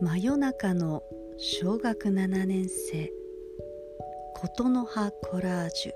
[0.00, 1.02] 真夜中の
[1.38, 3.12] 小学7年生
[4.36, 5.92] 琴の葉コラージュ。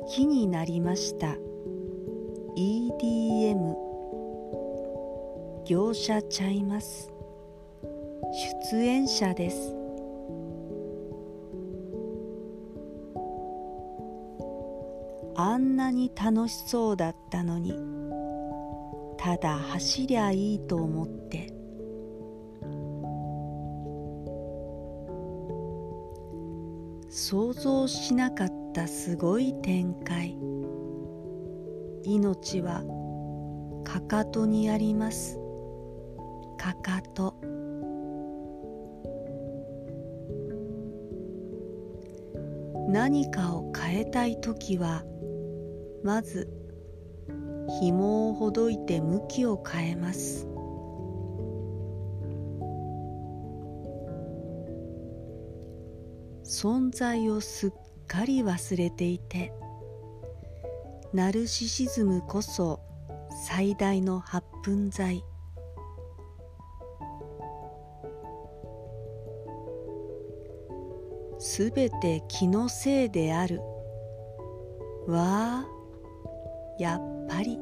[0.00, 1.36] 好きになりました。
[2.56, 3.74] EDM
[5.66, 7.12] 業者ちゃいます。
[8.70, 9.74] 出演者です。
[15.34, 17.91] あんなに楽しそうだったのに。
[19.24, 21.54] ただ走りゃいいと思って。
[27.08, 30.36] 想像しなかったすごい展開。
[32.04, 32.82] 命は
[33.84, 35.38] かかとにあります。
[36.58, 37.36] かかと。
[42.88, 45.04] 何かを変えたい時は
[46.02, 46.61] まず
[47.80, 50.46] 紐をほどいて向きを変えます。
[56.44, 57.72] 存在をすっ
[58.06, 59.52] かり忘れていて
[61.14, 62.80] ナルシシズムこそ
[63.46, 65.24] 最大の発奮剤。
[71.38, 73.60] すべて気のせいである。
[75.06, 75.66] わあ
[76.78, 77.58] やっぱり。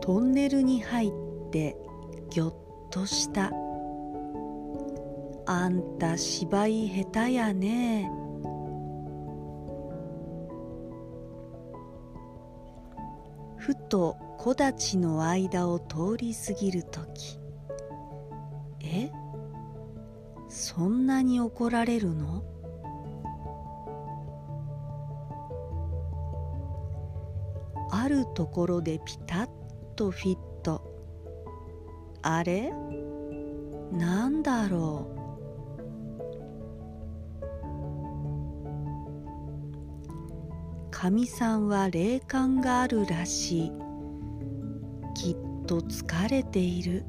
[0.00, 1.12] トンネルに入っ
[1.52, 1.76] て
[2.30, 2.54] ぎょっ
[2.90, 3.52] とした。
[5.46, 8.10] あんた芝居下手やね。
[13.56, 17.38] ふと木立の間を通り過ぎるとき
[18.82, 19.12] え？
[20.48, 22.42] そんなに怒られるの？
[28.00, 29.48] あるところでピタッ
[29.94, 30.82] とフィット。
[32.22, 32.72] あれ？
[33.92, 35.06] なんだろ
[40.88, 40.90] う？
[40.90, 43.72] かみさんは霊感があるらしい。
[45.14, 45.36] きっ
[45.66, 47.04] と疲れている。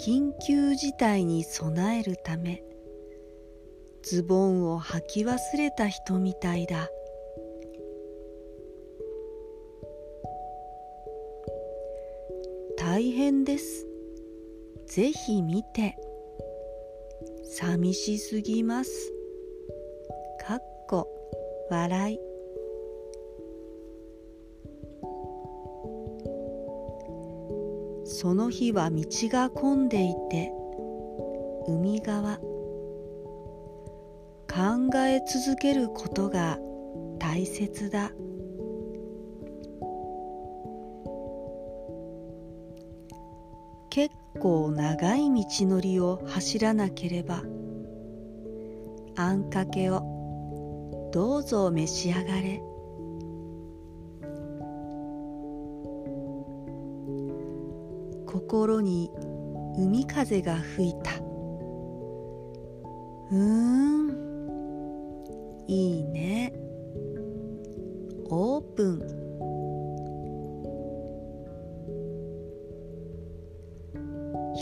[0.00, 2.62] 緊急事態に備えるため。
[4.06, 6.90] ズボンを履き忘れた人みたいだ。
[12.76, 13.86] 大変です。
[14.86, 15.96] ぜひ見て。
[17.44, 19.10] 寂しすぎます。
[20.46, 21.08] かっこ
[21.70, 22.20] 笑い。
[28.04, 30.52] その日は道が混んでいて
[31.66, 32.38] 海側。
[34.54, 36.60] 考え続けることが
[37.18, 38.12] 大切だ。
[43.90, 47.42] 結構長い道のりを走らなければ
[49.16, 52.62] あんかけをどうぞ召し上がれ。
[58.24, 59.10] 心に
[59.76, 61.10] 海風が吹いた。
[63.32, 63.63] うーん。
[65.66, 66.52] いいね。
[68.26, 69.24] オープン。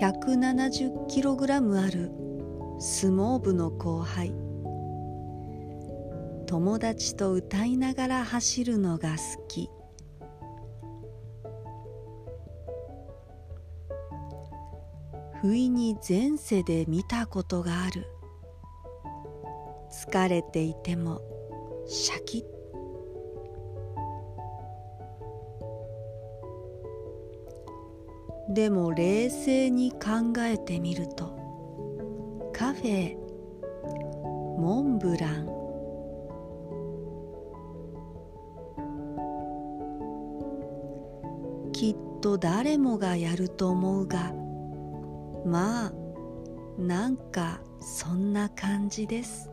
[0.01, 2.11] 170キログラムある
[2.79, 4.35] 相撲部の後輩。
[6.47, 9.71] 友達と歌いながら走るのが好き。
[15.41, 18.07] 不意に前世で見たことがある。
[20.13, 21.23] 疲れていても
[21.87, 22.45] シャキッ。
[28.53, 29.99] でも冷静に考
[30.41, 31.35] えてみると
[32.53, 33.17] カフェ
[34.59, 35.47] モンブラン。
[41.73, 44.35] きっと誰もがやると思うが
[45.47, 45.93] まあ
[46.79, 49.52] なんかそんな感じです。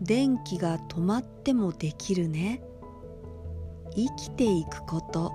[0.00, 2.62] 電気が止まってもできるね。
[3.94, 5.32] 生きていくこと。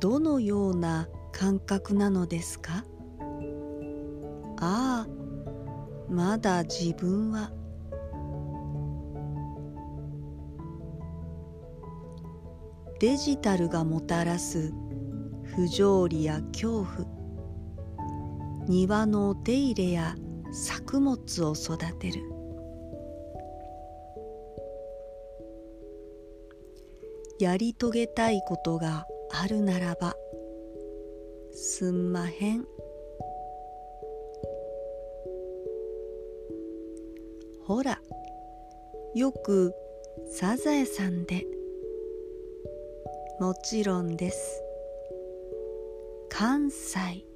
[0.00, 2.84] どのような感覚なのですか？
[4.58, 5.08] ああ
[6.08, 7.50] まだ自分は。
[13.00, 14.72] デジタルがもたらす
[15.42, 17.15] 不条理や恐怖。
[18.68, 20.16] 庭のお手入れや
[20.52, 22.20] 作物を育てる。
[27.38, 30.14] やり遂げたいことがあるならば
[31.52, 32.64] すんまへん。
[37.64, 38.00] ほら
[39.14, 39.74] よく
[40.30, 41.46] サザエさんで
[43.38, 44.62] もちろんです。
[46.30, 47.26] 関西。